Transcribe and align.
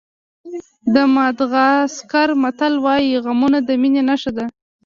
د 0.93 0.95
ماداغاسکر 1.15 2.27
متل 2.41 2.73
وایي 2.85 3.13
غمونه 3.25 3.59
د 3.67 3.69
مینې 3.81 4.01
نښه 4.09 4.31
ده. 4.37 4.45